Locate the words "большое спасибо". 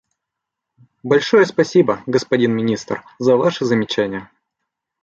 1.03-2.01